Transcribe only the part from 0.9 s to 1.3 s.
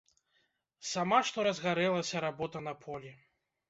Сама